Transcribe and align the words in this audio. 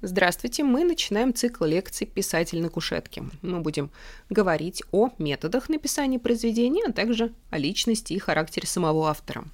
Здравствуйте, 0.00 0.62
мы 0.62 0.84
начинаем 0.84 1.34
цикл 1.34 1.64
лекций 1.64 2.06
«Писатель 2.06 2.62
на 2.62 2.68
кушетке». 2.68 3.24
Мы 3.42 3.58
будем 3.58 3.90
говорить 4.30 4.84
о 4.92 5.10
методах 5.18 5.68
написания 5.68 6.20
произведения, 6.20 6.84
а 6.86 6.92
также 6.92 7.32
о 7.50 7.58
личности 7.58 8.12
и 8.12 8.18
характере 8.20 8.68
самого 8.68 9.08
автора. 9.10 9.44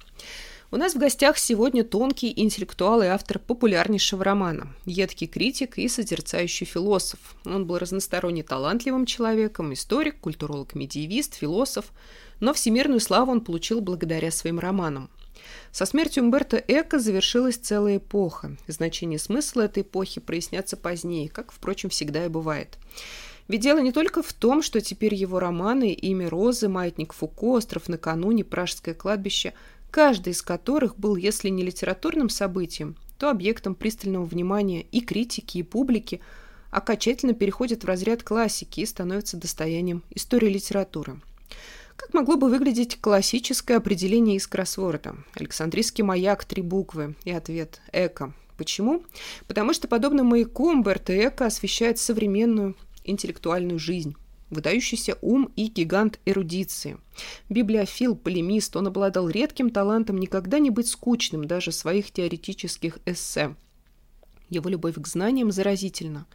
У 0.69 0.77
нас 0.77 0.93
в 0.93 0.99
гостях 0.99 1.39
сегодня 1.39 1.83
тонкий 1.83 2.31
интеллектуал 2.35 3.01
и 3.01 3.07
автор 3.07 3.39
популярнейшего 3.39 4.23
романа, 4.23 4.67
едкий 4.85 5.25
критик 5.25 5.79
и 5.79 5.87
созерцающий 5.87 6.67
философ. 6.67 7.35
Он 7.45 7.65
был 7.65 7.79
разносторонне 7.79 8.43
талантливым 8.43 9.07
человеком, 9.07 9.73
историк, 9.73 10.19
культуролог, 10.19 10.75
медиевист, 10.75 11.33
философ, 11.33 11.85
но 12.39 12.53
всемирную 12.53 12.99
славу 12.99 13.31
он 13.31 13.41
получил 13.41 13.81
благодаря 13.81 14.29
своим 14.29 14.59
романам. 14.59 15.09
Со 15.71 15.85
смертью 15.85 16.23
Умберто 16.23 16.57
Эко 16.57 16.99
завершилась 16.99 17.57
целая 17.57 17.97
эпоха. 17.97 18.55
Значение 18.67 19.19
смысла 19.19 19.63
этой 19.63 19.83
эпохи 19.83 20.21
прояснятся 20.21 20.77
позднее, 20.77 21.29
как, 21.29 21.51
впрочем, 21.51 21.89
всегда 21.89 22.25
и 22.25 22.29
бывает. 22.29 22.77
Ведь 23.47 23.61
дело 23.61 23.79
не 23.79 23.91
только 23.91 24.23
в 24.23 24.33
том, 24.33 24.63
что 24.63 24.81
теперь 24.81 25.13
его 25.13 25.39
романы 25.39 25.93
«Имя 25.93 26.29
Розы», 26.29 26.67
«Маятник 26.67 27.13
Фуко», 27.13 27.51
«Остров 27.51 27.87
накануне», 27.87 28.43
«Пражское 28.43 28.95
кладбище», 28.95 29.53
каждый 29.91 30.33
из 30.33 30.41
которых 30.41 30.97
был, 30.97 31.15
если 31.15 31.49
не 31.49 31.63
литературным 31.63 32.29
событием, 32.29 32.95
то 33.19 33.29
объектом 33.29 33.75
пристального 33.75 34.25
внимания 34.25 34.81
и 34.91 34.99
критики, 34.99 35.59
и 35.59 35.63
публики, 35.63 36.21
окончательно 36.71 37.33
переходит 37.33 37.83
в 37.83 37.87
разряд 37.87 38.23
классики 38.23 38.81
и 38.81 38.85
становится 38.85 39.37
достоянием 39.37 40.03
истории 40.09 40.49
литературы. 40.49 41.21
Как 41.95 42.13
могло 42.13 42.35
бы 42.35 42.49
выглядеть 42.49 42.99
классическое 42.99 43.77
определение 43.77 44.35
из 44.35 44.47
кроссворда? 44.47 45.15
Александрийский 45.33 46.03
маяк, 46.03 46.45
три 46.45 46.61
буквы 46.61 47.15
и 47.23 47.31
ответ 47.31 47.81
«Эко». 47.91 48.33
Почему? 48.57 49.03
Потому 49.47 49.73
что, 49.73 49.87
подобно 49.87 50.23
маяку, 50.23 50.69
Умберто 50.69 51.13
Эко 51.13 51.45
освещает 51.45 51.97
современную 51.99 52.75
интеллектуальную 53.03 53.79
жизнь 53.79 54.15
выдающийся 54.49 55.17
ум 55.21 55.51
и 55.55 55.67
гигант 55.67 56.19
эрудиции. 56.25 56.97
Библиофил, 57.49 58.15
полемист, 58.15 58.75
он 58.75 58.87
обладал 58.87 59.29
редким 59.29 59.69
талантом 59.69 60.17
никогда 60.17 60.59
не 60.59 60.69
быть 60.69 60.87
скучным 60.87 61.45
даже 61.45 61.71
своих 61.71 62.11
теоретических 62.11 62.99
эссе. 63.05 63.55
Его 64.49 64.69
любовь 64.69 64.95
к 64.95 65.07
знаниям 65.07 65.51
заразительна. 65.51 66.27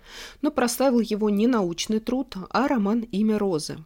Но 0.43 0.51
прославил 0.51 1.01
его 1.01 1.31
не 1.31 1.47
научный 1.47 2.01
труд, 2.01 2.35
а 2.51 2.67
роман 2.67 3.01
«Имя 3.01 3.39
Розы». 3.39 3.79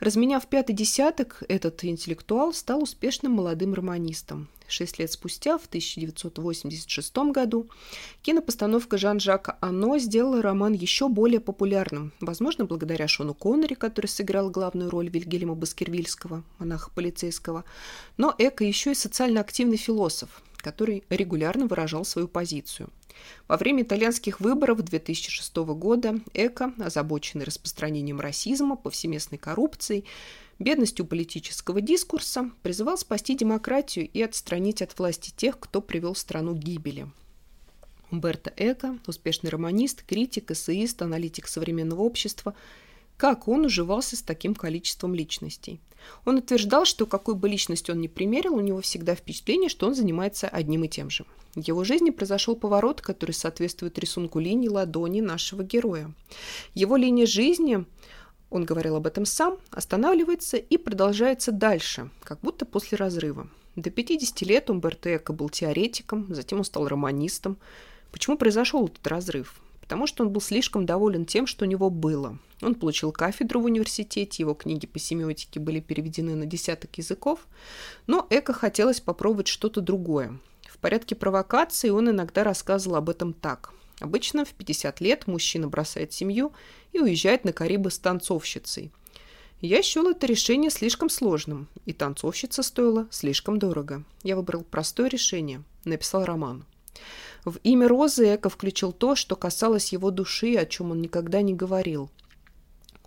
Разменяв 0.00 0.46
пятый 0.46 0.72
десяток, 0.72 1.42
этот 1.48 1.84
интеллектуал 1.84 2.52
стал 2.52 2.82
успешным 2.82 3.32
молодым 3.32 3.74
романистом. 3.74 4.48
Шесть 4.68 4.98
лет 4.98 5.12
спустя, 5.12 5.58
в 5.58 5.66
1986 5.66 7.16
году, 7.30 7.68
кинопостановка 8.22 8.96
Жан-Жака 8.96 9.58
Ано 9.60 9.98
сделала 9.98 10.40
роман 10.40 10.72
еще 10.72 11.08
более 11.08 11.40
популярным, 11.40 12.12
возможно, 12.20 12.64
благодаря 12.64 13.06
Шону 13.06 13.34
Коннери, 13.34 13.74
который 13.74 14.06
сыграл 14.06 14.48
главную 14.50 14.88
роль 14.88 15.10
Вильгельма 15.10 15.54
Баскервильского, 15.54 16.42
монаха 16.58 16.90
полицейского, 16.90 17.64
но 18.16 18.34
Эко 18.38 18.64
еще 18.64 18.92
и 18.92 18.94
социально 18.94 19.40
активный 19.40 19.76
философ, 19.76 20.42
который 20.56 21.04
регулярно 21.10 21.66
выражал 21.66 22.04
свою 22.06 22.26
позицию– 22.26 22.88
во 23.48 23.56
время 23.56 23.82
итальянских 23.82 24.40
выборов 24.40 24.82
2006 24.82 25.56
года 25.56 26.20
Эко, 26.34 26.72
озабоченный 26.78 27.44
распространением 27.44 28.20
расизма, 28.20 28.76
повсеместной 28.76 29.38
коррупцией, 29.38 30.04
бедностью 30.58 31.06
политического 31.06 31.80
дискурса, 31.80 32.50
призывал 32.62 32.98
спасти 32.98 33.34
демократию 33.36 34.08
и 34.08 34.22
отстранить 34.22 34.82
от 34.82 34.98
власти 34.98 35.32
тех, 35.36 35.58
кто 35.58 35.80
привел 35.80 36.14
страну 36.14 36.54
к 36.54 36.58
гибели. 36.58 37.06
Умберто 38.10 38.52
Эко, 38.56 38.98
успешный 39.06 39.50
романист, 39.50 40.02
критик, 40.02 40.50
эссеист, 40.50 41.00
аналитик 41.02 41.48
современного 41.48 42.02
общества– 42.02 42.54
как 43.22 43.46
он 43.46 43.66
уживался 43.66 44.16
с 44.16 44.22
таким 44.22 44.52
количеством 44.52 45.14
личностей. 45.14 45.80
Он 46.24 46.38
утверждал, 46.38 46.84
что 46.84 47.06
какой 47.06 47.36
бы 47.36 47.48
личность 47.48 47.88
он 47.88 48.00
ни 48.00 48.08
примерил, 48.08 48.56
у 48.56 48.60
него 48.60 48.80
всегда 48.80 49.14
впечатление, 49.14 49.68
что 49.68 49.86
он 49.86 49.94
занимается 49.94 50.48
одним 50.48 50.82
и 50.82 50.88
тем 50.88 51.08
же. 51.08 51.24
В 51.54 51.60
его 51.60 51.84
жизни 51.84 52.10
произошел 52.10 52.56
поворот, 52.56 53.00
который 53.00 53.30
соответствует 53.30 53.96
рисунку 54.00 54.40
линии 54.40 54.66
ладони 54.66 55.20
нашего 55.20 55.62
героя. 55.62 56.12
Его 56.74 56.96
линия 56.96 57.24
жизни, 57.24 57.84
он 58.50 58.64
говорил 58.64 58.96
об 58.96 59.06
этом 59.06 59.24
сам, 59.24 59.56
останавливается 59.70 60.56
и 60.56 60.76
продолжается 60.76 61.52
дальше, 61.52 62.10
как 62.24 62.40
будто 62.40 62.66
после 62.66 62.98
разрыва. 62.98 63.48
До 63.76 63.90
50 63.90 64.40
лет 64.40 64.68
Умберто 64.68 65.14
Эко 65.14 65.32
был 65.32 65.48
теоретиком, 65.48 66.34
затем 66.34 66.58
он 66.58 66.64
стал 66.64 66.88
романистом. 66.88 67.56
Почему 68.10 68.36
произошел 68.36 68.84
этот 68.88 69.06
разрыв? 69.06 69.62
Потому 69.92 70.06
что 70.06 70.24
он 70.24 70.30
был 70.30 70.40
слишком 70.40 70.86
доволен 70.86 71.26
тем, 71.26 71.46
что 71.46 71.66
у 71.66 71.68
него 71.68 71.90
было. 71.90 72.38
Он 72.62 72.74
получил 72.74 73.12
кафедру 73.12 73.60
в 73.60 73.66
университете, 73.66 74.42
его 74.42 74.54
книги 74.54 74.86
по 74.86 74.98
семиотике 74.98 75.60
были 75.60 75.80
переведены 75.80 76.34
на 76.34 76.46
десяток 76.46 76.96
языков, 76.96 77.46
но 78.06 78.26
Эко 78.30 78.54
хотелось 78.54 79.02
попробовать 79.02 79.48
что-то 79.48 79.82
другое. 79.82 80.40
В 80.62 80.78
порядке 80.78 81.14
провокации 81.14 81.90
он 81.90 82.08
иногда 82.08 82.42
рассказывал 82.42 82.96
об 82.96 83.10
этом 83.10 83.34
так. 83.34 83.74
Обычно 84.00 84.46
в 84.46 84.54
50 84.54 85.02
лет 85.02 85.26
мужчина 85.26 85.68
бросает 85.68 86.14
семью 86.14 86.54
и 86.94 86.98
уезжает 86.98 87.44
на 87.44 87.52
Карибы 87.52 87.90
с 87.90 87.98
танцовщицей. 87.98 88.92
Я 89.60 89.82
счел 89.82 90.08
это 90.08 90.24
решение 90.24 90.70
слишком 90.70 91.10
сложным, 91.10 91.68
и 91.84 91.92
танцовщица 91.92 92.62
стоила 92.62 93.08
слишком 93.10 93.58
дорого. 93.58 94.04
Я 94.22 94.36
выбрал 94.36 94.64
простое 94.64 95.10
решение, 95.10 95.62
написал 95.84 96.24
роман. 96.24 96.64
В 97.44 97.56
имя 97.64 97.88
Розы 97.88 98.34
Эко 98.34 98.48
включил 98.48 98.92
то, 98.92 99.16
что 99.16 99.34
касалось 99.34 99.92
его 99.92 100.10
души, 100.10 100.54
о 100.54 100.64
чем 100.64 100.92
он 100.92 101.00
никогда 101.00 101.42
не 101.42 101.54
говорил. 101.54 102.10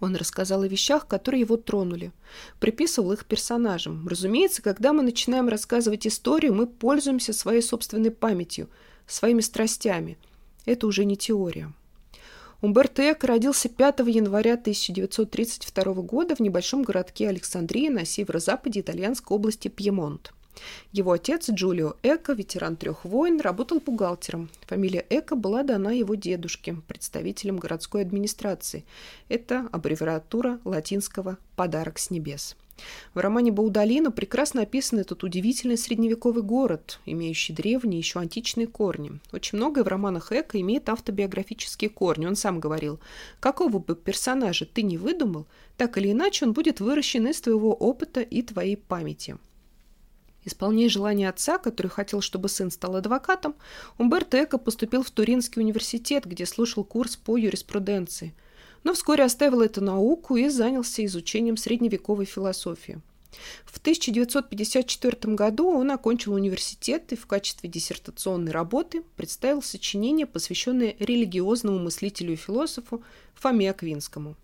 Он 0.01 0.15
рассказал 0.15 0.63
о 0.63 0.67
вещах, 0.67 1.07
которые 1.07 1.41
его 1.41 1.55
тронули. 1.55 2.11
Приписывал 2.59 3.13
их 3.13 3.25
персонажам. 3.25 4.05
Разумеется, 4.07 4.61
когда 4.61 4.91
мы 4.91 5.03
начинаем 5.03 5.47
рассказывать 5.47 6.05
историю, 6.05 6.53
мы 6.53 6.67
пользуемся 6.67 7.31
своей 7.31 7.61
собственной 7.61 8.11
памятью, 8.11 8.69
своими 9.07 9.39
страстями. 9.39 10.17
Это 10.65 10.85
уже 10.87 11.05
не 11.05 11.15
теория. 11.15 11.71
Умберто 12.61 13.09
Эко 13.11 13.27
родился 13.27 13.69
5 13.69 13.99
января 13.99 14.53
1932 14.53 15.93
года 15.93 16.35
в 16.35 16.39
небольшом 16.41 16.83
городке 16.83 17.29
Александрии 17.29 17.89
на 17.89 18.05
северо-западе 18.05 18.81
итальянской 18.81 19.35
области 19.35 19.69
Пьемонт. 19.69 20.33
Его 20.91 21.11
отец 21.11 21.49
Джулио 21.49 21.95
Эко, 22.03 22.33
ветеран 22.33 22.75
трех 22.75 23.05
войн, 23.05 23.39
работал 23.39 23.79
бухгалтером. 23.79 24.49
Фамилия 24.67 25.05
Эко 25.09 25.35
была 25.35 25.63
дана 25.63 25.91
его 25.91 26.15
дедушке, 26.15 26.77
представителем 26.87 27.57
городской 27.57 28.01
администрации. 28.01 28.85
Это 29.29 29.67
аббревиатура 29.71 30.59
латинского 30.63 31.37
«подарок 31.55 31.99
с 31.99 32.09
небес». 32.09 32.55
В 33.13 33.19
романе 33.19 33.51
Баудалино 33.51 34.11
прекрасно 34.11 34.63
описан 34.63 34.99
этот 34.99 35.23
удивительный 35.23 35.77
средневековый 35.77 36.43
город, 36.43 36.99
имеющий 37.05 37.53
древние, 37.53 37.99
еще 37.99 38.19
античные 38.19 38.67
корни. 38.67 39.19
Очень 39.31 39.57
многое 39.57 39.83
в 39.83 39.87
романах 39.87 40.31
Эко 40.31 40.59
имеет 40.59 40.89
автобиографические 40.89 41.89
корни. 41.89 42.25
Он 42.25 42.35
сам 42.35 42.59
говорил, 42.59 42.99
какого 43.39 43.79
бы 43.79 43.95
персонажа 43.95 44.65
ты 44.65 44.81
не 44.83 44.97
выдумал, 44.97 45.45
так 45.77 45.97
или 45.97 46.11
иначе 46.11 46.45
он 46.45 46.53
будет 46.53 46.79
выращен 46.79 47.27
из 47.27 47.39
твоего 47.41 47.73
опыта 47.73 48.21
и 48.21 48.41
твоей 48.41 48.75
памяти. 48.75 49.37
Исполняя 50.45 50.89
желание 50.89 51.27
отца, 51.27 51.57
который 51.57 51.87
хотел, 51.87 52.21
чтобы 52.21 52.49
сын 52.49 52.69
стал 52.69 52.95
адвокатом, 52.95 53.55
Умберто 53.97 54.43
Эко 54.43 54.59
поступил 54.59 55.03
в 55.03 55.09
Туринский 55.09 55.61
университет, 55.61 56.25
где 56.25 56.45
слушал 56.45 56.83
курс 56.83 57.15
по 57.15 57.35
юриспруденции. 57.35 58.35
Но 58.83 58.93
вскоре 58.93 59.23
оставил 59.23 59.61
эту 59.61 59.83
науку 59.83 60.35
и 60.37 60.47
занялся 60.49 61.03
изучением 61.03 61.57
средневековой 61.57 62.25
философии. 62.25 63.01
В 63.65 63.79
1954 63.79 65.33
году 65.33 65.69
он 65.69 65.91
окончил 65.91 66.33
университет 66.33 67.11
и 67.11 67.15
в 67.15 67.25
качестве 67.25 67.67
диссертационной 67.69 68.51
работы 68.51 69.03
представил 69.17 69.61
сочинение, 69.61 70.25
посвященное 70.25 70.95
религиозному 70.99 71.79
мыслителю 71.79 72.33
и 72.33 72.37
философу 72.37 73.03
Фоме 73.33 73.71
Аквинскому. 73.71 74.37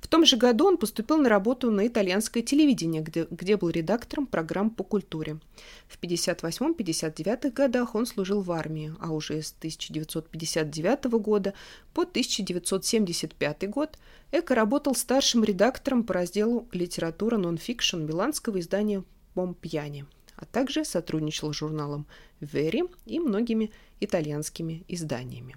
В 0.00 0.08
том 0.08 0.24
же 0.24 0.36
году 0.36 0.66
он 0.66 0.76
поступил 0.76 1.18
на 1.18 1.28
работу 1.28 1.70
на 1.70 1.86
итальянское 1.86 2.42
телевидение, 2.42 3.02
где, 3.02 3.26
где 3.30 3.56
был 3.56 3.70
редактором 3.70 4.26
программ 4.26 4.70
по 4.70 4.84
культуре. 4.84 5.38
В 5.88 6.00
1958-1959 6.02 7.50
годах 7.52 7.94
он 7.94 8.06
служил 8.06 8.40
в 8.40 8.52
армии, 8.52 8.92
а 9.00 9.12
уже 9.12 9.42
с 9.42 9.54
1959 9.58 11.04
года 11.04 11.54
по 11.92 12.02
1975 12.02 13.70
год 13.70 13.98
Эко 14.32 14.54
работал 14.54 14.94
старшим 14.94 15.44
редактором 15.44 16.02
по 16.04 16.14
разделу 16.14 16.68
«Литература 16.72 17.36
нон-фикшн» 17.36 17.98
миланского 17.98 18.60
издания 18.60 19.04
«Помпьяни», 19.34 20.06
а 20.36 20.44
также 20.44 20.84
сотрудничал 20.84 21.52
с 21.52 21.56
журналом 21.56 22.06
«Вери» 22.40 22.84
и 23.06 23.20
многими 23.20 23.70
итальянскими 24.00 24.84
изданиями. 24.88 25.56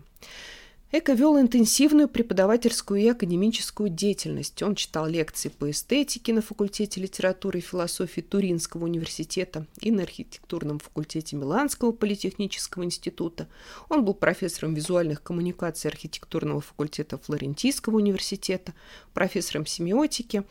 Эко 0.90 1.12
вел 1.12 1.38
интенсивную 1.38 2.08
преподавательскую 2.08 3.02
и 3.02 3.10
академическую 3.10 3.90
деятельность. 3.90 4.64
Он 4.64 4.74
читал 4.74 5.06
лекции 5.06 5.50
по 5.50 5.70
эстетике 5.70 6.32
на 6.32 6.42
факультете 6.42 7.02
литературы 7.02 7.60
и 7.60 7.62
философии 7.62 8.22
Туринского 8.22 8.86
университета 8.86 9.68
и 9.82 9.92
на 9.92 10.04
архитектурном 10.04 10.80
факультете 10.80 11.36
Миланского 11.36 11.92
политехнического 11.92 12.86
института. 12.86 13.50
Он 13.90 14.06
был 14.06 14.14
профессором 14.14 14.76
визуальных 14.76 15.22
коммуникаций 15.22 15.92
архитектурного 15.92 16.62
факультета 16.62 17.18
Флорентийского 17.18 17.98
университета, 17.98 18.74
профессором 19.14 19.66
семиотики 19.66 20.44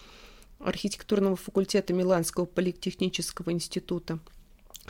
архитектурного 0.59 1.37
факультета 1.37 1.95
Миланского 1.95 2.45
политехнического 2.45 3.53
института– 3.53 4.19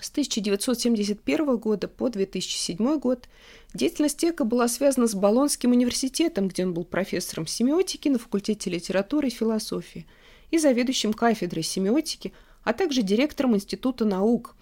с 0.00 0.10
1971 0.10 1.56
года 1.56 1.88
по 1.88 2.08
2007 2.08 2.98
год 2.98 3.28
деятельность 3.74 4.22
Эка 4.24 4.44
была 4.44 4.68
связана 4.68 5.06
с 5.06 5.14
Болонским 5.14 5.72
университетом, 5.72 6.48
где 6.48 6.64
он 6.64 6.74
был 6.74 6.84
профессором 6.84 7.46
семиотики 7.46 8.08
на 8.08 8.18
факультете 8.18 8.70
литературы 8.70 9.28
и 9.28 9.30
философии 9.30 10.06
и 10.50 10.58
заведующим 10.58 11.12
кафедрой 11.12 11.62
семиотики, 11.62 12.32
а 12.62 12.72
также 12.72 13.02
директором 13.02 13.56
Института 13.56 14.04
наук 14.04 14.54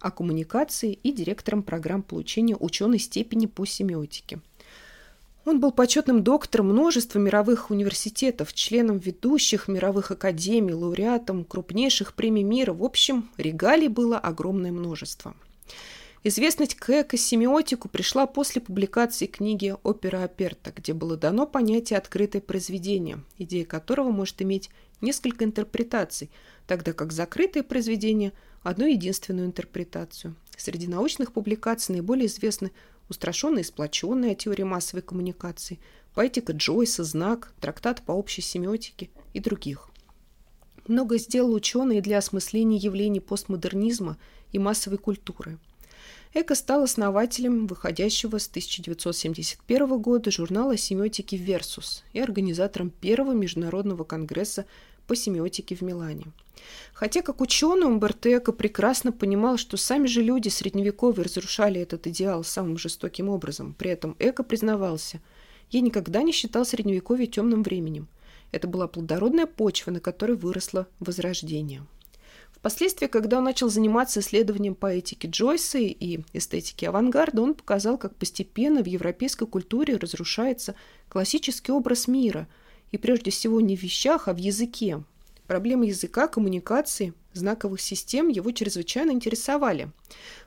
о 0.00 0.10
коммуникации 0.10 0.92
и 0.92 1.12
директором 1.12 1.62
программ 1.62 2.02
получения 2.02 2.56
ученой 2.56 2.98
степени 2.98 3.46
по 3.46 3.64
семиотике– 3.64 4.40
он 5.44 5.60
был 5.60 5.72
почетным 5.72 6.22
доктором 6.22 6.70
множества 6.70 7.18
мировых 7.18 7.70
университетов, 7.70 8.52
членом 8.52 8.98
ведущих 8.98 9.68
мировых 9.68 10.10
академий, 10.10 10.72
лауреатом 10.72 11.44
крупнейших 11.44 12.14
премий 12.14 12.42
мира. 12.42 12.72
В 12.72 12.82
общем, 12.82 13.30
регалий 13.36 13.88
было 13.88 14.18
огромное 14.18 14.72
множество. 14.72 15.34
Известность 16.26 16.74
к 16.74 16.88
эко-семиотику 16.88 17.90
пришла 17.90 18.26
после 18.26 18.62
публикации 18.62 19.26
книги 19.26 19.74
«Опера 19.82 20.24
Аперта», 20.24 20.72
где 20.74 20.94
было 20.94 21.18
дано 21.18 21.46
понятие 21.46 21.98
«открытое 21.98 22.40
произведение», 22.40 23.22
идея 23.36 23.66
которого 23.66 24.10
может 24.10 24.40
иметь 24.40 24.70
несколько 25.02 25.44
интерпретаций, 25.44 26.30
тогда 26.66 26.94
как 26.94 27.12
закрытое 27.12 27.62
произведение– 27.62 28.32
одну 28.64 28.86
единственную 28.86 29.46
интерпретацию. 29.46 30.34
Среди 30.56 30.88
научных 30.88 31.32
публикаций 31.32 31.94
наиболее 31.94 32.26
известны 32.26 32.72
устрашенная 33.08 33.62
и 33.62 33.66
сплоченная 33.66 34.34
теория 34.34 34.64
массовой 34.64 35.02
коммуникации, 35.02 35.78
поэтика 36.14 36.52
Джойса, 36.52 37.04
знак, 37.04 37.52
трактат 37.60 38.02
по 38.02 38.12
общей 38.12 38.42
семиотике 38.42 39.10
и 39.32 39.40
других. 39.40 39.90
Много 40.86 41.18
сделал 41.18 41.54
ученые 41.54 42.02
для 42.02 42.18
осмысления 42.18 42.78
явлений 42.78 43.20
постмодернизма 43.20 44.18
и 44.52 44.58
массовой 44.58 44.98
культуры. 44.98 45.58
Эко 46.34 46.54
стал 46.54 46.82
основателем 46.82 47.66
выходящего 47.66 48.38
с 48.38 48.48
1971 48.48 49.98
года 50.00 50.30
журнала 50.30 50.76
семиотики 50.76 51.36
«Версус» 51.36 52.02
и 52.12 52.18
организатором 52.18 52.90
первого 52.90 53.32
международного 53.32 54.04
конгресса 54.04 54.66
по 55.06 55.14
семиотике 55.14 55.76
в 55.76 55.82
Милане. 55.82 56.26
Хотя 56.92 57.22
как 57.22 57.40
ученый 57.40 57.86
Умберто 57.86 58.36
Эко 58.36 58.52
прекрасно 58.52 59.12
понимал, 59.12 59.56
что 59.56 59.76
сами 59.76 60.06
же 60.06 60.22
люди 60.22 60.48
средневековья 60.48 61.24
разрушали 61.24 61.80
этот 61.80 62.06
идеал 62.06 62.44
самым 62.44 62.78
жестоким 62.78 63.28
образом. 63.28 63.74
При 63.76 63.90
этом 63.90 64.16
Эко 64.18 64.42
признавался, 64.42 65.20
я 65.70 65.80
никогда 65.80 66.22
не 66.22 66.32
считал 66.32 66.64
средневековье 66.64 67.26
темным 67.26 67.62
временем. 67.62 68.08
Это 68.52 68.68
была 68.68 68.86
плодородная 68.86 69.46
почва, 69.46 69.90
на 69.90 70.00
которой 70.00 70.36
выросло 70.36 70.86
возрождение. 71.00 71.84
Впоследствии, 72.52 73.08
когда 73.08 73.38
он 73.38 73.44
начал 73.44 73.68
заниматься 73.68 74.20
исследованием 74.20 74.74
поэтики 74.74 75.26
Джойса 75.26 75.78
и 75.78 76.20
эстетики 76.32 76.84
авангарда, 76.84 77.42
он 77.42 77.54
показал, 77.54 77.98
как 77.98 78.14
постепенно 78.16 78.82
в 78.82 78.86
европейской 78.86 79.46
культуре 79.46 79.96
разрушается 79.96 80.74
классический 81.08 81.72
образ 81.72 82.08
мира– 82.08 82.48
и 82.94 82.96
прежде 82.96 83.32
всего 83.32 83.60
не 83.60 83.76
в 83.76 83.82
вещах, 83.82 84.28
а 84.28 84.32
в 84.32 84.36
языке. 84.36 85.02
Проблемы 85.46 85.86
языка, 85.86 86.26
коммуникации, 86.26 87.12
знаковых 87.34 87.80
систем 87.80 88.28
его 88.28 88.50
чрезвычайно 88.52 89.10
интересовали. 89.10 89.90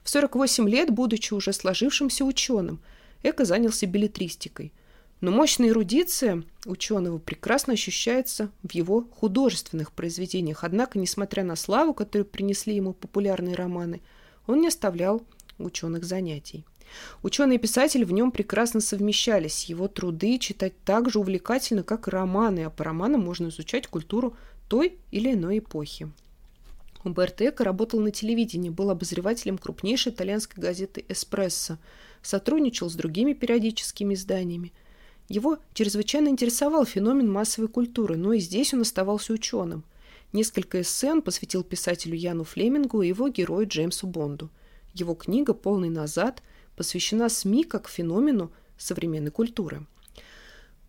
В 0.04 0.10
48 0.10 0.68
лет, 0.68 0.90
будучи 0.90 1.34
уже 1.34 1.54
сложившимся 1.54 2.26
ученым, 2.26 2.82
Эко 3.22 3.46
занялся 3.46 3.86
билетристикой. 3.86 4.74
Но 5.22 5.32
мощная 5.32 5.70
эрудиция 5.70 6.44
ученого 6.66 7.18
прекрасно 7.18 7.74
ощущается 7.74 8.52
в 8.62 8.72
его 8.74 9.08
художественных 9.12 9.92
произведениях. 9.92 10.64
Однако, 10.64 11.00
несмотря 11.00 11.44
на 11.44 11.56
славу, 11.56 11.94
которую 11.94 12.26
принесли 12.26 12.76
ему 12.76 12.94
популярные 12.94 13.56
романы, 13.56 14.02
он 14.46 14.62
не 14.62 14.68
оставлял 14.68 15.24
ученых 15.58 16.04
занятий. 16.06 16.66
Ученый 17.24 17.56
и 17.56 17.60
писатель 17.60 18.06
в 18.06 18.12
нем 18.12 18.32
прекрасно 18.32 18.80
совмещались. 18.80 19.66
Его 19.66 19.88
труды 19.88 20.38
читать 20.38 20.74
так 20.86 21.10
же 21.10 21.20
увлекательно, 21.20 21.84
как 21.84 22.08
и 22.08 22.12
романы, 22.12 22.66
а 22.66 22.70
по 22.70 22.84
романам 22.84 23.22
можно 23.22 23.48
изучать 23.48 23.88
культуру 23.88 24.36
той 24.68 24.98
или 25.12 25.34
иной 25.34 25.60
эпохи. 25.60 26.12
Умберто 27.04 27.48
Эко 27.48 27.64
работал 27.64 28.00
на 28.00 28.12
телевидении, 28.12 28.70
был 28.70 28.90
обозревателем 28.90 29.58
крупнейшей 29.58 30.12
итальянской 30.12 30.62
газеты 30.62 31.06
«Эспрессо», 31.08 31.78
сотрудничал 32.22 32.90
с 32.90 32.96
другими 32.96 33.34
периодическими 33.34 34.14
изданиями. 34.14 34.74
Его 35.30 35.60
чрезвычайно 35.74 36.30
интересовал 36.30 36.86
феномен 36.86 37.32
массовой 37.32 37.68
культуры, 37.68 38.18
но 38.18 38.34
и 38.34 38.40
здесь 38.40 38.74
он 38.74 38.82
оставался 38.82 39.34
ученым. 39.34 39.84
Несколько 40.34 40.82
эссе 40.82 41.12
он 41.12 41.22
посвятил 41.22 41.64
писателю 41.64 42.16
Яну 42.16 42.44
Флемингу 42.44 43.02
и 43.02 43.08
его 43.08 43.30
герою 43.30 43.68
Джеймсу 43.68 44.08
Бонду. 44.08 44.50
Его 44.94 45.16
книга 45.16 45.54
«Полный 45.54 45.90
назад» 45.90 46.42
посвящена 46.76 47.30
СМИ 47.30 47.64
как 47.64 47.88
феномену 47.88 48.52
современной 48.78 49.32
культуры. 49.32 49.86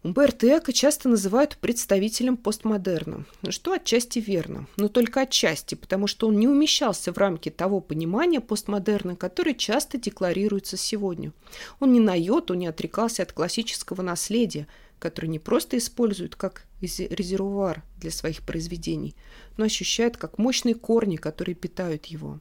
Умберто 0.04 0.46
Эко 0.46 0.72
часто 0.72 1.08
называют 1.08 1.56
представителем 1.56 2.36
постмодерна, 2.36 3.24
что 3.48 3.72
отчасти 3.72 4.20
верно, 4.20 4.68
но 4.76 4.86
только 4.88 5.22
отчасти, 5.22 5.74
потому 5.74 6.06
что 6.06 6.28
он 6.28 6.38
не 6.38 6.46
умещался 6.46 7.12
в 7.12 7.18
рамки 7.18 7.48
того 7.48 7.80
понимания 7.80 8.40
постмодерна, 8.40 9.16
которое 9.16 9.54
часто 9.54 9.98
декларируется 9.98 10.76
сегодня. 10.76 11.32
Он 11.80 11.92
ни 11.92 11.98
на 11.98 12.14
йоту 12.14 12.54
не 12.54 12.68
отрекался 12.68 13.24
от 13.24 13.32
классического 13.32 14.02
наследия– 14.02 14.68
который 14.98 15.26
не 15.26 15.38
просто 15.38 15.78
использует 15.78 16.36
как 16.36 16.64
резервуар 16.80 17.82
для 17.98 18.10
своих 18.10 18.42
произведений, 18.42 19.14
но 19.56 19.64
ощущает 19.64 20.16
как 20.16 20.38
мощные 20.38 20.74
корни, 20.74 21.16
которые 21.16 21.54
питают 21.54 22.06
его. 22.06 22.40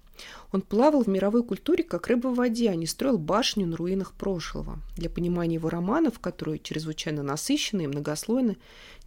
Он 0.51 0.61
плавал 0.61 1.03
в 1.03 1.07
мировой 1.07 1.43
культуре 1.43 1.83
как 1.83 2.07
рыба 2.07 2.27
в 2.27 2.35
воде, 2.35 2.69
а 2.69 2.75
не 2.75 2.85
строил 2.85 3.17
башню 3.17 3.65
на 3.65 3.77
руинах 3.77 4.13
прошлого. 4.13 4.79
Для 4.95 5.09
понимания 5.09 5.55
его 5.55 5.69
романов, 5.69 6.19
которые 6.19 6.59
чрезвычайно 6.59 7.23
насыщены 7.23 7.83
и 7.83 7.87
многослойны, 7.87 8.57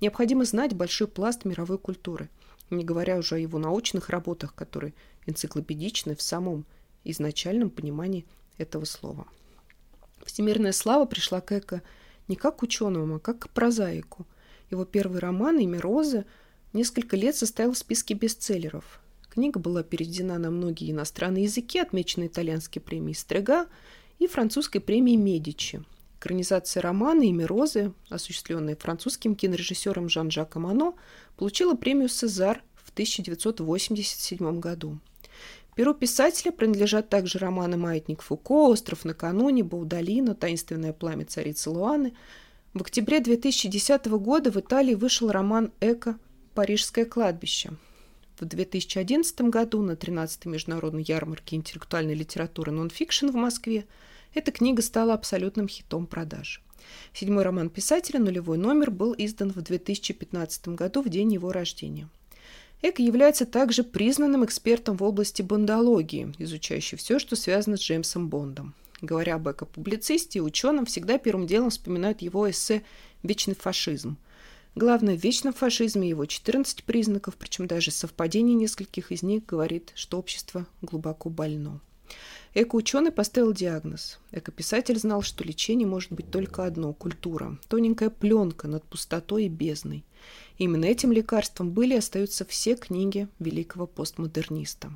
необходимо 0.01 0.45
знать 0.45 0.75
большой 0.75 1.09
пласт 1.09 1.45
мировой 1.45 1.79
культуры, 1.79 2.29
не 2.71 2.85
говоря 2.85 3.17
уже 3.17 3.37
о 3.37 3.39
его 3.39 3.59
научных 3.59 4.11
работах, 4.11 4.55
которые 4.55 4.95
энциклопедичны 5.27 6.17
в 6.17 6.23
самом 6.23 6.67
изначальном 7.05 7.71
понимании 7.71 8.27
этого 8.59 8.85
слова. 8.85 9.27
Всемирная 10.25 10.73
слава 10.73 11.07
пришла 11.07 11.41
к 11.41 11.53
Эко– 11.53 11.83
не 12.31 12.37
как 12.37 12.59
к 12.59 12.63
ученому, 12.63 13.17
а 13.17 13.19
как 13.19 13.41
к 13.41 13.49
прозаику. 13.51 14.25
Его 14.71 14.85
первый 14.85 15.19
роман 15.19 15.59
«Имя 15.59 15.81
Розы» 15.81 16.25
несколько 16.73 17.17
лет 17.17 17.35
состоял 17.35 17.73
в 17.73 17.79
списке 17.79 18.15
бестселлеров. 18.15 19.01
Книга 19.29 19.59
была 19.59 19.83
переведена 19.83 20.39
на 20.39 20.51
многие 20.51 20.93
иностранные 20.93 21.45
языки, 21.45 21.81
отмечена 21.81 22.29
итальянской 22.29 22.81
премией 22.81 23.17
«Стрега» 23.17 23.67
и 24.21 24.29
французской 24.29 24.79
премией 24.79 25.17
«Медичи». 25.17 25.83
Экранизация 26.21 26.83
романа 26.83 27.23
«Имя 27.23 27.49
Розы», 27.49 27.93
осуществленная 28.11 28.77
французским 28.77 29.35
кинорежиссером 29.35 30.09
Жан-Жаком 30.09 30.67
Ано, 30.69 30.95
получила 31.37 31.75
премию 31.75 32.09
«Сезар» 32.09 32.63
в 32.77 32.93
1987 32.93 34.61
году. 34.61 35.01
Перу 35.81 35.95
писателя 35.95 36.53
принадлежат 36.53 37.09
также 37.09 37.39
романы 37.39 37.79
«Маятник 37.79 38.21
Фуко», 38.21 38.69
«Остров 38.69 39.07
накануне», 39.07 39.65
«Баудалина», 39.65 40.35
«Таинственное 40.35 40.93
пламя 40.93 41.25
царицы 41.25 41.71
Луаны». 41.71 42.13
В 42.75 42.83
октябре 42.83 43.21
2010 43.21 44.05
года 44.19 44.51
в 44.51 44.59
Италии 44.59 44.93
вышел 44.93 45.31
роман 45.31 45.73
Эко 45.81 46.19
«Пражское 46.55 47.07
кладбище». 47.07 47.71
В 48.39 48.45
2011 48.45 49.41
году 49.49 49.81
на 49.81 49.93
13-й 49.93 50.51
международной 50.51 51.03
ярмарке 51.03 51.57
интеллектуальной 51.57 52.15
литературы 52.15 52.73
«Non/fiction» 52.73 53.29
в 53.29 53.37
Москве 53.37 53.87
эта 54.35 54.53
книга 54.53 54.83
стала 54.83 55.15
абсолютным 55.15 55.67
хитом 55.67 56.07
продаж. 56.07 56.63
Седьмой 57.15 57.43
роман 57.43 57.71
писателя 57.71 58.21
«Нулевой 58.21 58.59
номер» 58.59 58.91
был 58.91 59.15
издан 59.17 59.51
в 59.51 59.63
2015 59.63 60.69
году 60.69 61.01
в 61.01 61.09
день 61.09 61.33
его 61.33 61.53
рождения– 61.53 62.11
Эко 62.83 62.99
является 62.99 63.45
также 63.45 63.85
признанным 63.85 64.45
экспертом 64.45 64.97
в 64.97 65.03
области 65.03 65.43
бондологии, 65.43 66.33
изучающий 66.39 66.97
все, 66.97 67.19
что 67.19 67.37
связано 67.37 67.77
с 67.77 67.81
Джеймсом 67.81 68.29
Бондом. 68.29 68.75
Говоря 69.03 69.35
об 69.35 69.49
эко-публицисте 69.49 70.39
и 70.39 70.43
ученом, 70.43 70.87
всегда 70.87 71.19
первым 71.19 71.47
делом 71.47 71.71
вспоминают 71.71 72.23
его 72.23 72.49
эссе 72.51 72.83
«Вечный 73.23 73.55
фашизм». 73.55 74.17
Главное 74.75 75.17
в 75.17 75.23
вечном 75.23 75.53
фашизме 75.53 76.09
его 76.09 76.27
14 76.27 76.85
признаков, 76.85 77.35
причем 77.37 77.67
даже 77.67 77.91
совпадение 77.91 78.55
нескольких 78.55 79.11
из 79.11 79.23
них 79.23 79.45
говорит, 79.45 79.93
что 79.95 80.19
общество 80.19 80.67
глубоко 80.81 81.29
больно. 81.29 81.81
Эко-ученый 82.53 83.13
поставил 83.13 83.53
диагноз. 83.53 84.19
Эко-писатель 84.33 84.99
знал, 84.99 85.23
что 85.23 85.45
лечение 85.45 85.87
может 85.87 86.11
быть 86.11 86.31
только 86.31 86.65
одно– 86.65 86.93
культура. 86.95 87.59
Тоненькая 87.69 88.11
пленка 88.11 88.67
над 88.67 88.85
пустотой 88.85 89.45
и 89.45 89.49
бездной. 89.49 90.05
Именно 90.59 90.87
этим 90.87 91.13
лекарством 91.13 91.71
были 91.71 91.95
и 91.95 91.99
остаются 91.99 92.45
все 92.45 92.75
книги 92.75 93.29
великого 93.39 93.87
постмодерниста. 93.87 94.93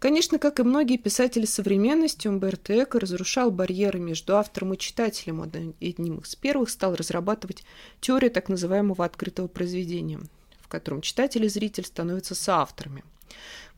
Конечно, 0.00 0.38
как 0.38 0.58
и 0.58 0.64
многие 0.64 0.96
писатели 0.96 1.46
современности, 1.46 2.28
Умберто 2.28 2.82
Эко 2.82 2.98
разрушал 2.98 3.50
барьеры 3.50 4.00
между 4.00 4.36
автором 4.36 4.74
и 4.74 4.78
читателем. 4.78 5.40
Одним 5.42 6.18
из 6.18 6.34
первых 6.34 6.68
стал 6.68 6.96
разрабатывать 6.96 7.64
теорию 8.00 8.30
так 8.30 8.48
называемого 8.48 9.04
открытого 9.04 9.46
произведения, 9.46 10.20
в 10.60 10.68
котором 10.68 11.00
читатель 11.00 11.44
и 11.44 11.48
зритель 11.48 11.84
становятся 11.84 12.34
соавторами. 12.34 13.04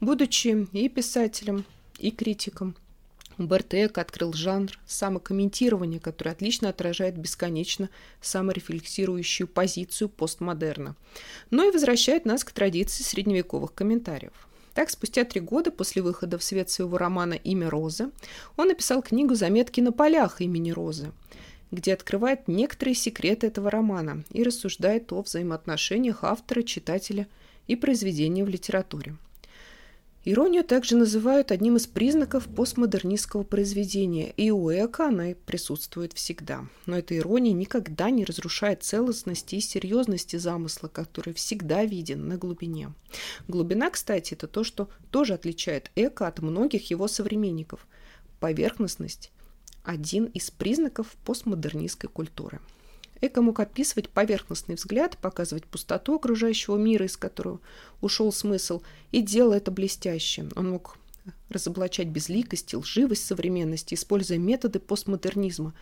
Будучи 0.00 0.66
и 0.73 0.88
писателем, 0.88 1.64
и 1.99 2.11
критиком, 2.11 2.77
Умберто 3.39 4.01
открыл 4.01 4.33
жанр 4.33 4.79
самокомментирования, 4.87 5.99
который 5.99 6.33
отлично 6.33 6.69
отражает 6.69 7.17
бесконечно 7.17 7.91
саморефлексирующую 8.21 9.49
позицию 9.49 10.09
постмодерна, 10.09 10.95
но 11.51 11.65
и 11.65 11.73
возвращает 11.73 12.25
нас 12.25 12.45
к 12.45 12.53
традиции 12.53 13.03
средневековых 13.03 13.75
комментариев. 13.75 14.49
Так, 14.75 14.91
спустя 14.91 15.25
три 15.25 15.41
года 15.41 15.71
после 15.71 16.03
выхода 16.03 16.37
в 16.37 16.45
свет 16.45 16.69
своего 16.69 16.99
романа 16.99 17.35
«Имя 17.35 17.71
Розы» 17.71 18.11
он 18.57 18.69
написал 18.69 19.03
книгу 19.03 19.35
«Заметки 19.35 19.81
на 19.81 19.93
полях 19.93 20.41
имени 20.41 20.71
Розы», 20.71 21.13
где 21.71 21.93
открывает 21.93 22.49
некоторые 22.49 22.95
секреты 22.95 23.47
этого 23.47 23.71
романа 23.71 24.25
и 24.31 24.43
рассуждает 24.43 25.13
о 25.13 25.23
взаимоотношениях 25.23 26.25
автора, 26.25 26.63
читателя 26.63 27.29
и 27.69 27.77
произведения 27.77 28.45
в 28.45 28.49
литературе. 28.49 29.17
Иронию 30.26 30.64
также 30.64 30.97
называют 30.97 31.52
одним 31.52 31.76
из 31.76 31.87
признаков 31.87 32.47
постмодернистского 32.47 33.43
произведения, 33.43 34.33
и 34.38 34.50
у 34.50 34.71
Эка 34.71 35.09
она 35.09 35.35
присутствует 35.45 36.14
всегда. 36.14 36.66
Но 36.87 36.97
эта 36.97 37.14
ирония 37.14 37.52
никогда 37.52 38.09
не 38.09 38.25
разрушает 38.25 38.83
целостности 38.83 39.57
и 39.57 39.61
серьезности 39.61 40.37
замысла, 40.37 40.88
который 40.88 41.35
всегда 41.35 41.85
виден 41.85 42.26
на 42.26 42.38
глубине. 42.38 42.95
Глубина, 43.49 43.90
кстати, 43.90 44.33
это 44.33 44.47
то, 44.47 44.64
что 44.64 44.88
тоже 45.11 45.35
отличает 45.35 45.90
Эка 45.95 46.26
от 46.26 46.40
многих 46.40 46.88
его 46.88 47.07
современников. 47.07 47.87
Поверхностность– 48.40 49.31
один 49.85 50.25
из 50.25 50.50
признаков 50.50 51.09
постмодернистской 51.26 52.09
культуры. 52.09 52.61
Эко 53.21 53.42
мог 53.42 53.61
описывать 53.61 54.11
поверхностный 54.11 54.75
взгляд, 54.75 55.16
показывать 55.18 55.64
пустоту 55.64 56.16
окружающего 56.16 56.76
мира, 56.76 57.06
из 57.06 57.16
которого 57.16 57.61
ушел 58.00 58.33
смысл, 58.33 58.83
и 59.12 59.23
делал 59.23 59.52
это 59.52 59.71
блестяще. 59.71 60.49
Он 60.56 60.71
мог 60.71 60.99
разоблачать 61.49 62.09
безликость 62.09 62.73
и 62.73 62.76
лживость 62.76 63.26
современности, 63.26 63.94
используя 63.94 64.38
методы 64.38 64.78
постмодернизма. 64.78 65.75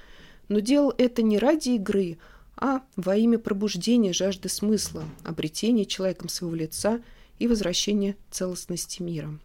Но 0.49 0.61
делал 0.61 0.95
это 0.99 1.23
не 1.23 1.39
ради 1.39 1.71
игры, 1.71 2.19
а 2.57 2.83
во 2.97 3.17
имя 3.17 3.39
пробуждения 3.39 4.13
жажды 4.13 4.49
смысла, 4.49 5.05
обретения 5.25 5.85
человеком 5.85 6.29
своего 6.29 6.55
лица 6.55 7.01
и 7.39 7.47
возвращения 7.47 8.17
целостности 8.31 9.03
мира. 9.03 9.39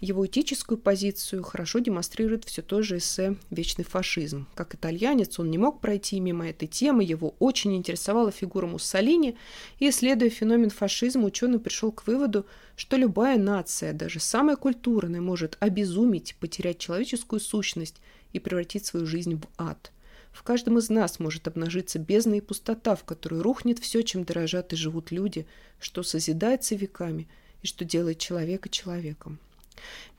Его 0.00 0.26
этическую 0.26 0.78
позицию 0.78 1.42
хорошо 1.42 1.78
демонстрирует 1.80 2.44
все 2.44 2.62
то 2.62 2.82
же 2.82 2.98
эссе 2.98 3.36
«Вечный 3.50 3.84
фашизм». 3.84 4.46
Как 4.54 4.74
итальянец 4.74 5.38
он 5.38 5.50
не 5.50 5.58
мог 5.58 5.80
пройти 5.80 6.20
мимо 6.20 6.48
этой 6.48 6.68
темы, 6.68 7.02
его 7.02 7.34
очень 7.38 7.74
интересовала 7.74 8.30
фигура 8.30 8.66
Муссолини, 8.66 9.36
и, 9.78 9.88
исследуя 9.88 10.30
феномен 10.30 10.70
фашизма, 10.70 11.24
ученый 11.24 11.58
пришел 11.58 11.90
к 11.90 12.06
выводу, 12.06 12.46
что 12.76 12.96
любая 12.96 13.38
нация, 13.38 13.92
даже 13.92 14.20
самая 14.20 14.56
культурная, 14.56 15.20
может 15.20 15.56
обезумить, 15.60 16.36
потерять 16.38 16.78
человеческую 16.78 17.40
сущность 17.40 17.96
и 18.32 18.38
превратить 18.38 18.86
свою 18.86 19.06
жизнь 19.06 19.36
в 19.36 19.46
ад. 19.58 19.90
В 20.36 20.42
каждом 20.42 20.76
из 20.76 20.90
нас 20.90 21.18
может 21.18 21.48
обнажиться 21.48 21.98
бездна 21.98 22.34
и 22.34 22.40
пустота, 22.42 22.94
в 22.94 23.04
которую 23.04 23.42
рухнет 23.42 23.78
все, 23.78 24.02
чем 24.02 24.24
дорожат 24.24 24.74
и 24.74 24.76
живут 24.76 25.10
люди, 25.10 25.46
что 25.80 26.02
созидается 26.02 26.74
веками 26.74 27.26
и 27.62 27.66
что 27.66 27.86
делает 27.86 28.18
человека 28.18 28.68
человеком. 28.68 29.38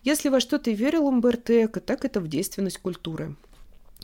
Если 0.03 0.29
во 0.29 0.39
что-то 0.39 0.71
и 0.71 0.75
верил 0.75 1.05
Умберто 1.05 1.65
Эко, 1.65 1.79
так 1.79 2.03
это 2.03 2.19
в 2.19 2.27
действенность 2.27 2.79
культуры, 2.79 3.35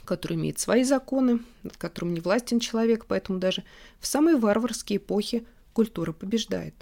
которая 0.06 0.38
имеет 0.38 0.60
свои 0.60 0.84
законы, 0.84 1.40
над 1.64 1.78
которым 1.78 2.14
не 2.14 2.20
властен 2.20 2.60
человек, 2.60 3.06
поэтому 3.08 3.40
даже 3.40 3.64
в 4.00 4.06
самые 4.06 4.38
варварские 4.38 4.98
эпохи 4.98 5.48
культура 5.74 6.12
побеждает. 6.12 6.76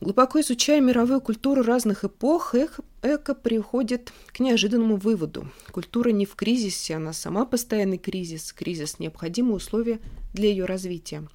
Глубоко 0.00 0.40
изучая 0.40 0.80
мировую 0.80 1.20
культуру 1.20 1.62
разных 1.62 2.04
эпох, 2.04 2.54
Эко, 3.02 3.34
приходит 3.34 4.12
к 4.28 4.38
неожиданному 4.38 4.96
выводу. 4.96 5.50
Культура 5.72 6.10
не 6.10 6.24
в 6.24 6.36
кризисе, 6.36 6.94
она 6.94 7.12
сама 7.12 7.44
постоянный 7.44 7.98
кризис. 7.98 8.52
Кризис– 8.52 8.98
необходимое 9.00 9.54
условие 9.54 9.98
для 10.34 10.50
ее 10.50 10.66
развития. 10.66 11.26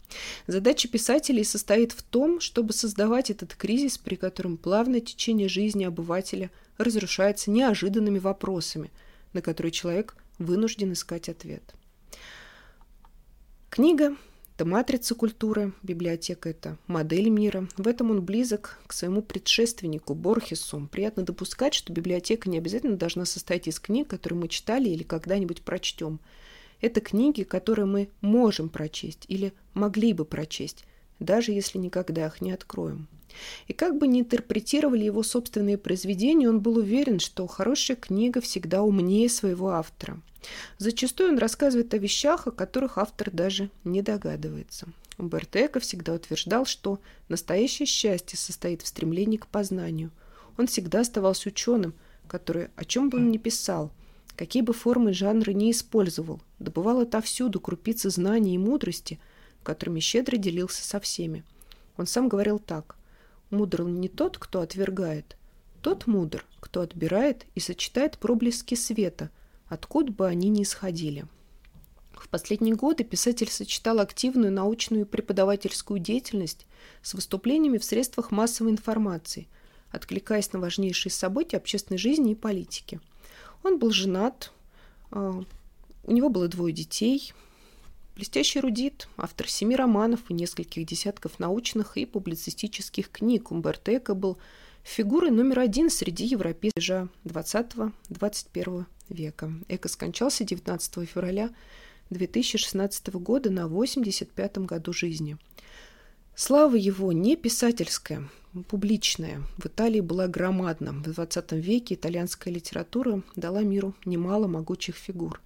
Задача 0.48 0.88
писателей 0.88 1.43
состоит 1.43 1.91
в 1.91 2.03
том, 2.03 2.39
чтобы 2.39 2.72
создавать 2.72 3.29
этот 3.29 3.53
кризис, 3.53 3.98
при 3.98 4.15
котором 4.15 4.55
плавное 4.55 5.01
течение 5.01 5.50
жизни 5.50 5.84
обывателя 5.84 6.50
разрушается 6.77 7.51
неожиданными 7.51 8.20
вопросами, 8.20 8.91
на 9.34 9.41
которые 9.41 9.74
человек 9.74 10.15
вынужден 10.39 10.93
искать 10.93 11.27
ответ. 11.27 11.63
Книга 13.70 14.15
это 14.55 14.65
матрица 14.65 15.15
культуры, 15.15 15.74
библиотека– 15.81 16.50
это 16.51 16.77
модель 16.86 17.29
мира. 17.29 17.67
В 17.75 17.88
этом 17.88 18.12
он 18.12 18.22
близок 18.22 18.77
к 18.86 18.93
своему 18.93 19.24
предшественнику 19.24 20.13
Борхесу. 20.13 20.88
Приятно 20.91 21.24
допускать, 21.24 21.74
что 21.74 21.91
библиотека 21.91 22.48
не 22.48 22.60
обязательно 22.60 22.95
должна 22.95 23.25
состоять 23.25 23.67
из 23.67 23.79
книг, 23.79 24.10
которые 24.10 24.38
мы 24.38 24.48
читали 24.48 24.89
или 24.89 25.01
когда-нибудь 25.01 25.63
прочтем. 25.63 26.19
Это 26.81 27.01
книги, 27.01 27.41
которые 27.41 27.88
мы 27.88 28.10
можем 28.22 28.69
прочесть 28.69 29.25
или 29.27 29.53
могли 29.74 30.13
бы 30.13 30.24
прочесть, 30.24 30.86
даже 31.19 31.51
если 31.51 31.79
никогда 31.79 32.27
их 32.27 32.39
не 32.39 32.51
откроем. 32.51 33.07
И 33.68 33.74
как 33.74 33.98
бы 33.98 34.08
ни 34.08 34.22
интерпретировали 34.22 35.04
его 35.04 35.24
собственные 35.24 35.78
произведения, 35.78 36.50
он 36.50 36.60
был 36.60 36.78
уверен, 36.78 37.20
что 37.20 37.48
хорошая 37.48 37.98
книга 37.98 38.42
всегда 38.42 38.84
умнее 38.84 39.30
своего 39.30 39.72
автора– 39.72 40.22
Зачастую 40.78 41.32
он 41.32 41.38
рассказывает 41.38 41.94
о 41.94 41.98
вещах, 41.98 42.48
о 42.48 42.52
которых 42.52 42.98
автор 42.98 43.32
даже 43.32 43.70
не 43.84 44.02
догадывается. 44.02 44.88
Умберто 45.18 45.66
Эко 45.66 45.80
всегда 45.80 46.13
утверждал, 46.13 46.66
что 46.66 47.00
настоящее 47.30 47.86
счастье 47.86 48.38
состоит 48.38 48.82
в 48.82 48.88
стремлении 48.88 49.38
к 49.38 49.48
познанию. 49.48 50.12
Он 50.58 50.68
всегда 50.68 51.02
оставался 51.02 51.50
ученым, 51.50 51.94
который, 52.28 52.70
о 52.75 52.86
чем 52.86 53.10
бы 53.10 53.18
он 53.18 53.32
ни 53.32 53.38
писал, 53.38 53.92
какие 54.36 54.63
бы 54.63 54.74
формы 54.74 55.12
и 55.12 55.13
жанры 55.13 55.54
не 55.54 55.72
использовал, 55.72 56.42
добывал 56.60 57.02
отовсюду 57.02 57.60
крупицы 57.60 58.10
знаний 58.10 58.56
и 58.56 58.60
мудрости, 58.60 59.20
которыми 59.62 60.00
щедро 60.00 60.38
делился 60.38 60.84
со 60.84 61.00
всеми. 61.00 61.44
Он 61.98 62.08
сам 62.08 62.28
говорил 62.28 62.60
так. 62.60 62.96
«Мудр 63.53 63.83
не 63.83 64.10
тот, 64.10 64.38
кто 64.38 64.62
отвергает, 64.62 65.38
тот 65.81 66.07
мудр, 66.07 66.45
кто 66.60 66.81
отбирает 66.81 67.45
и 67.55 67.60
сочетает 67.60 68.17
проблески 68.17 68.75
света– 68.75 69.29
откуда 69.74 70.12
бы 70.12 70.27
они 70.27 70.50
ни 70.50 70.63
исходили. 70.63 71.25
В 72.13 72.29
последние 72.29 72.75
годы 72.75 73.03
писатель 73.03 73.50
сочетал 73.50 74.00
активную 74.00 74.51
научную 74.51 75.03
и 75.03 75.07
преподавательскую 75.07 76.00
деятельность 76.00 76.65
с 77.01 77.13
выступлениями 77.13 77.77
в 77.77 77.83
средствах 77.83 78.31
массовой 78.31 78.72
информации, 78.72 79.48
откликаясь 79.91 80.53
на 80.53 80.60
важнейшие 80.60 81.12
события 81.12 81.57
общественной 81.57 81.98
жизни 81.98 82.31
и 82.31 82.36
политики. 82.36 83.00
Он 83.63 83.77
был 83.77 83.91
женат, 83.91 84.51
а, 85.12 85.43
у 86.03 86.12
него 86.12 86.29
было 86.29 86.48
двое 86.48 86.74
детей, 86.74 87.33
блестящий 88.15 88.60
эрудит, 88.60 89.08
автор 89.17 89.48
семи 89.50 89.75
романов 89.75 90.20
и 90.29 90.34
нескольких 90.34 90.86
десятков 90.86 91.39
научных 91.39 91.98
и 91.98 92.05
публицистических 92.05 93.10
книг. 93.10 93.51
Умберто 93.51 93.98
Эко 93.98 94.13
был 94.13 94.38
фигурой 94.84 95.32
номер 95.32 95.60
один 95.60 95.89
среди 95.89 96.25
европейцев 96.25 97.10
20-21 97.25 98.86
века. 99.10 99.53
Эко 99.67 99.88
скончался 99.88 100.43
19 100.43 101.10
февраля 101.10 101.50
2016 102.10 103.13
года 103.15 103.50
на 103.50 103.62
85-м 103.62 104.65
году 104.65 104.93
жизни. 104.93 105.38
Слава 106.36 106.75
его 106.75 107.12
не 107.12 107.36
писательская, 107.36 108.27
публичная. 108.67 109.43
В 109.58 109.67
Италии 109.67 110.01
была 110.01 110.27
громадна. 110.27 110.91
В 110.91 111.03
20 111.03 111.51
веке 111.53 111.93
итальянская 111.96 112.53
литература 112.53 113.22
дала 113.36 113.62
миру 113.62 113.93
немало 114.05 114.48
могучих 114.48 114.96
фигур. 114.96 115.41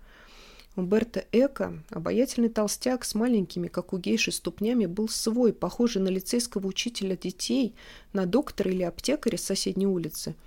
Умберто 0.77 1.25
Эко, 1.34 1.84
обаятельный 1.89 2.48
толстяк 2.48 3.03
с 3.03 3.13
маленькими, 3.15 3.67
как 3.67 3.91
у 3.91 3.98
гейши, 3.98 4.31
ступнями, 4.31 4.86
был 4.86 5.10
свой, 5.10 5.51
похожий 5.51 6.01
на 6.01 6.07
лицейского 6.07 6.67
учителя 6.67 7.17
детей, 7.17 7.75
на 8.13 8.25
доктора 8.25 8.72
или 8.72 8.84
аптекаря 8.84 9.38
с 9.38 9.43
соседней 9.43 9.88
улицы– 9.88 10.34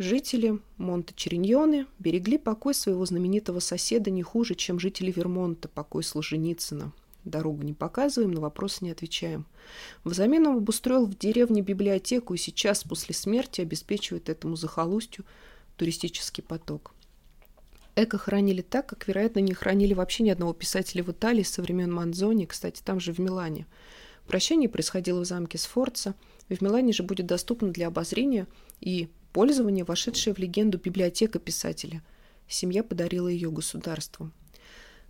Жители 0.00 0.58
Монте-Чериньоне 0.78 1.84
берегли 1.98 2.38
покой 2.38 2.72
своего 2.72 3.04
знаменитого 3.04 3.60
соседа 3.60 4.10
не 4.10 4.22
хуже, 4.22 4.54
чем 4.54 4.80
жители 4.80 5.12
Вермонта 5.14 5.68
покой 5.68 6.02
Солженицына. 6.02 6.92
Дорогу 7.24 7.64
не 7.64 7.74
показываем, 7.74 8.32
на 8.32 8.40
вопросы 8.40 8.82
не 8.82 8.92
отвечаем. 8.92 9.44
Взамен 10.04 10.46
он 10.46 10.56
обустроил 10.56 11.04
в 11.04 11.18
деревне 11.18 11.60
библиотеку 11.60 12.32
и 12.32 12.38
сейчас, 12.38 12.82
после 12.82 13.14
смерти, 13.14 13.60
обеспечивает 13.60 14.30
этому 14.30 14.56
захолустью 14.56 15.26
туристический 15.76 16.42
поток. 16.42 16.94
Эко 18.02 18.18
хранили 18.18 18.62
так, 18.62 18.86
как, 18.86 19.08
вероятно, 19.08 19.40
не 19.40 19.54
хранили 19.54 19.94
вообще 19.94 20.22
ни 20.22 20.30
одного 20.30 20.52
писателя 20.52 21.02
в 21.02 21.10
Италии 21.10 21.42
со 21.42 21.62
времен 21.62 21.92
Манзони, 21.92 22.46
кстати, 22.46 22.82
там 22.84 23.00
же 23.00 23.12
в 23.12 23.18
Милане. 23.18 23.66
Прощание 24.26 24.68
происходило 24.68 25.20
в 25.20 25.24
замке 25.24 25.58
Сфорца, 25.58 26.14
в 26.48 26.60
Милане 26.62 26.92
же 26.92 27.02
будет 27.02 27.26
доступно 27.26 27.70
для 27.70 27.88
обозрения 27.88 28.46
и 28.80 29.08
пользования 29.32 29.84
вошедшая 29.84 30.34
в 30.34 30.38
легенду 30.38 30.78
библиотека 30.78 31.38
писателя. 31.38 32.02
Семья 32.48 32.82
подарила 32.82 33.28
ее 33.28 33.50
государству. 33.50 34.30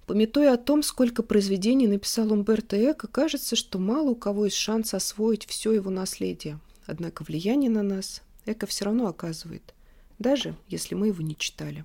Пометуя 0.07 0.55
о 0.55 0.59
том, 0.59 0.83
сколько 0.83 1.23
произведений 1.23 1.87
написал 1.87 2.33
Умберто 2.33 2.77
Эко, 2.77 3.07
кажется, 3.07 3.57
что 3.57 3.79
мало 3.79 4.11
у 4.11 4.17
кого 4.17 4.47
есть 4.47 4.57
шанс 4.57 4.93
освоить 4.93 5.47
все 5.47 5.73
его 5.73 5.89
наследие. 5.91 6.59
Однако 6.85 7.23
влияние 7.23 7.71
на 7.71 7.83
нас 7.83 8.23
Эко 8.45 8.67
все 8.67 8.87
равно 8.87 9.07
оказывает, 9.07 9.75
даже 10.19 10.57
если 10.69 10.95
мы 10.95 11.09
его 11.09 11.23
не 11.23 11.37
читали. 11.37 11.85